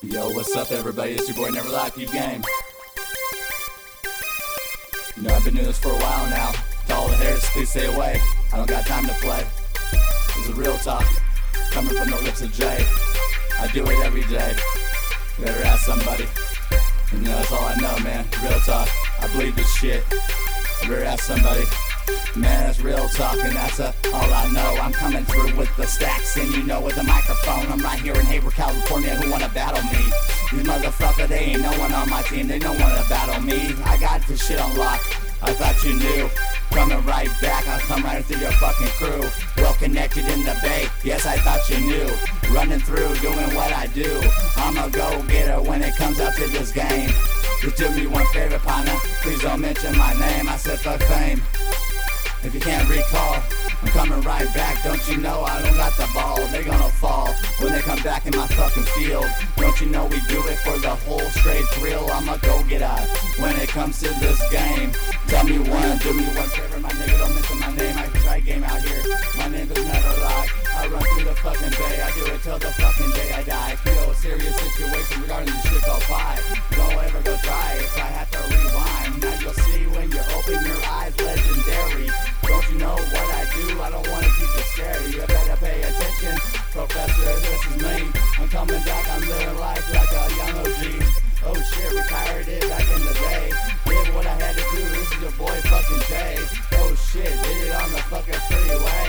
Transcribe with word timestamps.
Yo, 0.00 0.30
what's 0.30 0.54
up, 0.54 0.70
everybody? 0.70 1.10
It's 1.10 1.26
your 1.26 1.36
boy 1.36 1.52
Never 1.52 1.70
Lie 1.70 1.90
Peep 1.90 2.12
Game. 2.12 2.40
You 5.16 5.22
know, 5.24 5.34
I've 5.34 5.44
been 5.44 5.54
doing 5.54 5.66
this 5.66 5.80
for 5.80 5.88
a 5.88 5.98
while 5.98 6.30
now. 6.30 6.52
To 6.86 6.94
all 6.94 7.08
the 7.08 7.16
haters, 7.16 7.44
please 7.46 7.68
stay 7.68 7.92
away. 7.92 8.20
I 8.52 8.58
don't 8.58 8.68
got 8.68 8.86
time 8.86 9.06
to 9.06 9.12
play. 9.14 9.44
This 10.36 10.50
is 10.50 10.54
real 10.54 10.76
talk, 10.78 11.04
coming 11.72 11.96
from 11.96 12.10
the 12.10 12.20
lips 12.22 12.42
of 12.42 12.52
Jay. 12.52 12.86
I 13.58 13.68
do 13.72 13.82
it 13.86 14.06
every 14.06 14.22
day. 14.22 14.54
Better 15.40 15.64
ask 15.64 15.84
somebody. 15.84 16.28
You 17.12 17.18
know, 17.18 17.34
that's 17.34 17.50
all 17.50 17.64
I 17.64 17.74
know, 17.74 17.98
man. 18.04 18.24
Real 18.40 18.60
talk. 18.60 18.88
I 19.20 19.26
believe 19.32 19.56
this 19.56 19.74
shit. 19.78 20.08
Better 20.82 21.02
ask 21.02 21.24
somebody. 21.24 21.64
Man, 22.36 22.70
it's 22.70 22.80
real 22.80 23.08
talk, 23.08 23.34
and 23.38 23.54
that's 23.56 23.80
uh, 23.80 23.92
all 24.12 24.32
I 24.32 24.50
know. 24.52 24.80
I'm 24.80 24.92
coming 24.92 25.24
through 25.24 25.56
with 25.56 25.74
the 25.76 25.86
stacks, 25.86 26.36
and 26.36 26.50
you 26.54 26.62
know, 26.62 26.80
with 26.80 26.94
the 26.94 27.02
microphone. 27.02 27.66
I'm 27.72 27.80
right 27.80 27.98
here 27.98 28.14
in 28.14 28.26
Hayward, 28.26 28.54
California. 28.54 29.14
Who 29.16 29.30
wanna 29.30 29.48
battle 29.48 29.82
me? 29.90 30.04
These 30.52 30.66
motherfuckers, 30.66 31.28
they 31.28 31.52
ain't 31.52 31.62
no 31.62 31.72
one 31.78 31.92
on 31.92 32.08
my 32.08 32.22
team. 32.22 32.48
They 32.48 32.58
don't 32.58 32.78
wanna 32.80 33.04
battle 33.08 33.42
me. 33.42 33.74
I 33.84 33.98
got 33.98 34.26
this 34.26 34.46
shit 34.46 34.60
on 34.60 34.76
lock. 34.76 35.00
I 35.42 35.52
thought 35.54 35.82
you 35.84 35.94
knew. 35.94 36.30
Coming 36.70 37.04
right 37.06 37.30
back, 37.40 37.66
I'll 37.66 37.80
come 37.80 38.02
right 38.02 38.24
through 38.24 38.40
your 38.40 38.52
fucking 38.52 38.88
crew. 38.98 39.22
Well 39.56 39.74
connected 39.74 40.26
in 40.26 40.44
the 40.44 40.56
bay, 40.62 40.88
yes, 41.02 41.26
I 41.26 41.36
thought 41.38 41.68
you 41.70 41.80
knew. 41.80 42.08
Running 42.54 42.80
through, 42.80 43.14
doing 43.16 43.54
what 43.54 43.72
I 43.72 43.86
do. 43.86 44.20
I'm 44.56 44.76
a 44.76 44.90
go 44.90 45.22
getter 45.22 45.60
when 45.62 45.82
it 45.82 45.96
comes 45.96 46.20
out 46.20 46.34
to 46.34 46.46
this 46.48 46.72
game. 46.72 47.10
Just 47.60 47.76
do 47.76 47.90
me 47.90 48.06
one 48.06 48.26
favor, 48.26 48.58
partner. 48.58 48.94
Please 49.22 49.40
don't 49.42 49.60
mention 49.60 49.96
my 49.96 50.12
name. 50.14 50.48
I 50.48 50.56
said 50.56 50.78
fuck 50.78 51.02
fame. 51.02 51.42
If 52.44 52.54
you 52.54 52.60
can't 52.60 52.88
recall, 52.88 53.42
I'm 53.82 53.88
coming 53.88 54.20
right 54.22 54.46
back. 54.54 54.82
Don't 54.84 55.02
you 55.08 55.16
know 55.16 55.42
I 55.42 55.60
don't 55.60 55.76
got 55.76 55.92
the 55.96 56.08
ball? 56.14 56.36
They're 56.48 56.62
gonna 56.62 56.88
fall 56.88 57.34
when 57.58 57.72
they 57.72 57.80
come 57.80 58.00
back 58.02 58.26
in 58.26 58.36
my 58.36 58.46
fucking 58.46 58.84
field. 58.94 59.26
Don't 59.56 59.80
you 59.80 59.88
know 59.88 60.06
we 60.06 60.20
do 60.28 60.38
it 60.46 60.58
for 60.58 60.78
the 60.78 60.94
whole 61.06 61.28
straight 61.34 61.64
thrill? 61.74 62.06
I'm 62.12 62.28
a 62.28 62.38
go 62.38 62.62
getter 62.64 62.86
when 63.42 63.56
it 63.56 63.68
comes 63.68 63.98
to 64.00 64.08
this 64.20 64.38
game. 64.50 64.92
Tell 65.26 65.44
me 65.44 65.58
one, 65.58 65.98
do 65.98 66.14
me 66.14 66.24
one 66.38 66.48
favor, 66.54 66.78
my 66.78 66.90
nigga. 66.90 67.18
Don't 67.18 67.34
mention 67.34 67.58
my 67.58 67.74
name. 67.74 67.98
I 67.98 68.06
can 68.06 68.20
try 68.22 68.40
game 68.40 68.64
out 68.64 68.82
here. 68.82 69.02
My 69.36 69.48
name 69.48 69.70
is 69.70 69.84
never 69.84 70.20
lie. 70.22 70.46
I 70.76 70.86
run 70.88 71.02
through 71.02 71.24
the 71.24 71.34
fucking 71.34 71.70
bay. 71.70 72.00
I 72.00 72.10
do 72.14 72.32
it 72.32 72.42
till 72.42 72.58
the 72.58 72.70
fucking 72.70 73.10
day 73.18 73.32
I 73.32 73.42
die. 73.42 73.74
Feel 73.82 74.10
a 74.10 74.14
serious 74.14 74.54
situation 74.54 75.22
regarding 75.22 75.52
this 75.52 75.62
shit 75.66 75.82
called 75.82 76.02
pie. 76.02 76.38
Know 82.88 82.96
what 82.96 83.28
I 83.36 83.44
do? 83.52 83.64
I 83.84 83.90
don't 83.90 84.08
wanna 84.08 84.30
keep 84.38 84.50
you 84.56 84.66
scary. 84.72 85.06
You 85.12 85.26
better 85.28 85.56
pay 85.60 85.78
attention, 85.84 86.36
Professor. 86.72 87.34
This 87.44 87.62
is 87.68 87.76
me. 87.84 87.96
I'm 88.40 88.48
coming 88.48 88.82
back. 88.88 89.04
I'm 89.12 89.22
living 89.28 89.58
life 89.60 89.84
like 89.92 90.12
a 90.12 90.24
young 90.40 90.54
OG. 90.64 90.82
Oh 91.44 91.54
shit, 91.54 91.92
retired 91.92 92.48
it 92.48 92.64
back 92.72 92.86
in 92.96 93.02
the 93.04 93.14
day. 93.28 93.46
Did 93.86 94.14
what 94.14 94.26
I 94.26 94.36
had 94.40 94.54
to 94.56 94.64
do. 94.72 94.82
This 94.94 95.08
is 95.12 95.20
your 95.20 95.34
boy 95.36 95.56
fucking 95.68 96.02
Jay. 96.08 96.36
Oh 96.80 96.94
shit, 96.96 97.30
did 97.44 97.58
it 97.68 97.74
on 97.76 97.92
the 97.92 98.02
fucking 98.08 98.42
freeway. 98.48 99.08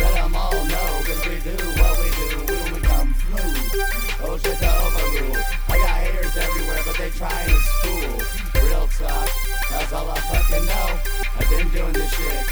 Let 0.00 0.12
them 0.16 0.34
all 0.34 0.60
know, 0.72 0.90
cause 1.04 1.22
we 1.28 1.36
do 1.44 1.56
what 1.78 1.94
we 2.00 2.08
do. 2.18 2.28
We, 2.48 2.56
we 2.72 2.80
come 2.80 3.12
smooth. 3.12 3.88
Oh 4.24 4.40
shit, 4.42 4.58
the 4.58 4.70
overrule. 4.84 5.42
I 5.68 5.76
got 5.84 5.96
haters 6.02 6.36
everywhere, 6.36 6.82
but 6.86 6.96
they 6.96 7.10
trying 7.10 7.48
to 7.52 7.60
school. 7.76 8.16
Real 8.64 8.86
talk, 8.98 9.28
that's 9.70 9.92
all 9.92 10.08
I 10.10 10.18
fucking 10.32 10.66
know. 10.66 10.88
I've 11.38 11.48
been 11.50 11.68
doing 11.70 11.92
this 11.92 12.10
shit 12.10 12.48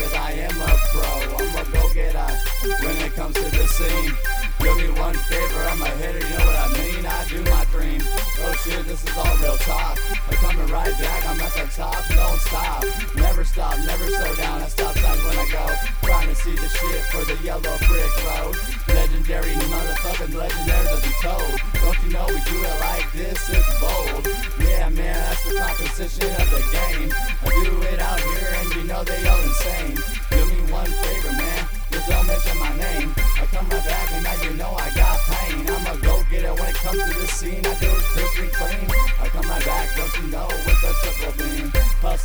Shit, 8.67 8.85
this 8.85 8.99
is 9.05 9.17
all 9.17 9.37
real 9.39 9.57
talk. 9.59 9.97
I'm 10.27 10.35
coming 10.43 10.67
right 10.67 10.91
back, 10.99 11.23
I'm 11.29 11.41
at 11.41 11.55
the 11.55 11.71
top, 11.71 12.03
don't 12.11 12.41
stop. 12.41 12.83
Never 13.15 13.45
stop, 13.45 13.79
never 13.87 14.07
slow 14.11 14.35
down. 14.35 14.61
I 14.61 14.67
stop 14.67 14.93
signs 14.99 15.23
when 15.23 15.39
I 15.39 15.47
go. 15.55 15.67
Trying 16.03 16.29
to 16.31 16.35
see 16.35 16.51
the 16.51 16.67
shit 16.67 17.03
for 17.15 17.23
the 17.31 17.39
yellow 17.45 17.63
brick 17.63 18.15
road. 18.27 18.57
Legendary 18.89 19.55
motherfucking 19.71 20.35
legendary 20.35 20.83
to 20.83 20.99
be 20.99 21.15
told. 21.23 21.55
Don't 21.79 21.99
you 22.03 22.11
know 22.11 22.27
we 22.27 22.43
do 22.43 22.59
it 22.59 22.81
like 22.83 23.07
this? 23.13 23.39
It's 23.55 23.71
bold. 23.79 24.27
Yeah, 24.59 24.89
man, 24.89 25.15
that's 25.15 25.47
the 25.47 25.61
composition 25.63 26.27
of 26.27 26.51
the 26.51 26.63
game. 26.75 27.15
I 27.47 27.63
do 27.63 27.83
it 27.83 28.01
out 28.01 28.19
here 28.19 28.51
and 28.51 28.75
you 28.75 28.83
know 28.83 29.05
they 29.05 29.29
all 29.29 29.43
insane. 29.47 29.95
Do 30.35 30.43
me 30.43 30.73
one 30.73 30.91
favor, 30.91 31.33
man. 31.39 31.69
Just 31.93 32.09
don't 32.09 32.27
mention 32.27 32.59
my 32.59 32.77
name. 32.77 33.26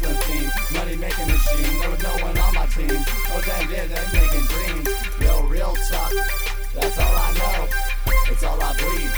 Hustling 0.01 0.41
team, 0.41 0.49
money 0.73 0.95
making 0.95 1.27
machine. 1.27 1.79
There 1.79 1.89
was 1.89 2.01
no 2.01 2.09
one 2.25 2.37
on 2.37 2.53
my 2.53 2.65
team. 2.67 2.89
Oh 2.89 3.41
damn, 3.45 3.69
yeah, 3.69 3.85
they 3.85 4.19
making 4.19 4.45
dreams. 4.49 4.89
Yo, 5.21 5.43
real 5.43 5.75
talk. 5.89 6.11
That's 6.73 6.97
all 6.97 7.15
I 7.15 7.33
know. 7.37 7.67
It's 8.31 8.43
all 8.43 8.61
I 8.61 8.73
breathe. 8.77 9.13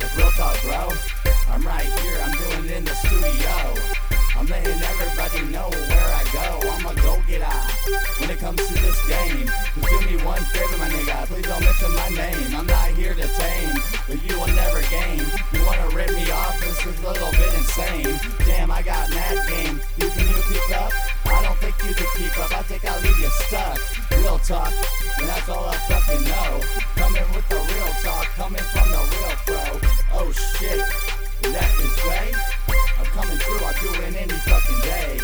It's 0.00 0.16
real 0.16 0.30
talk, 0.32 0.60
bro. 0.62 0.90
I'm 1.50 1.62
right 1.62 1.86
here. 1.86 2.18
I'm 2.24 2.32
doing 2.32 2.64
it 2.66 2.76
in 2.78 2.84
the 2.84 2.94
studio. 2.94 3.74
I'm 4.36 4.46
letting 4.46 4.82
everybody 4.82 5.52
know 5.52 5.70
where 5.70 6.10
I 6.10 6.24
go. 6.34 6.68
I'm 6.68 6.86
a 6.86 6.94
go 7.00 7.22
getter 7.28 7.58
when 8.18 8.30
it 8.30 8.38
comes 8.38 8.66
to 8.66 8.74
this 8.74 8.98
game. 9.06 9.46
Just 9.46 9.88
do 9.88 10.00
me 10.06 10.16
one 10.24 10.42
favor, 10.50 10.78
my 10.78 10.88
nigga. 10.88 11.26
Please 11.26 11.46
don't 11.46 11.62
mention 11.62 11.94
my 11.94 12.08
name. 12.10 12.56
I'm 12.56 12.66
not 12.66 12.88
here 12.90 13.14
to 13.14 13.28
tame, 13.38 13.76
talk, 24.46 24.72
and 25.18 25.28
that's 25.28 25.48
all 25.48 25.64
I 25.64 25.76
fucking 25.88 26.22
know. 26.24 26.60
Coming 26.96 27.24
with 27.34 27.48
the 27.48 27.56
real 27.56 27.92
talk, 28.04 28.26
coming 28.36 28.60
from 28.60 28.90
the 28.90 29.00
real 29.00 29.34
pro. 29.48 29.80
Oh 30.20 30.32
shit, 30.32 30.84
that 31.48 31.70
is 31.80 31.96
Jay. 32.04 32.30
I'm 32.98 33.06
coming 33.06 33.38
through, 33.38 33.64
I'll 33.64 33.72
do 33.80 33.88
it 34.02 34.14
any 34.20 34.38
fucking 34.44 34.80
day. 34.82 35.18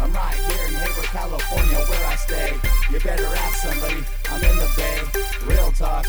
I'm 0.00 0.12
right 0.12 0.34
here 0.34 0.66
in 0.68 0.74
Hayward, 0.74 1.06
California, 1.06 1.78
where 1.78 2.06
I 2.06 2.16
stay. 2.16 2.52
You 2.92 3.00
better 3.00 3.26
ask 3.26 3.56
somebody, 3.66 4.04
I'm 4.30 4.44
in 4.44 4.56
the 4.58 4.70
bay. 4.76 5.00
Real 5.46 5.72
talk. 5.72 6.06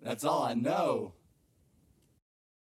That's 0.00 0.24
all 0.24 0.44
I 0.44 0.54
know. 0.54 1.12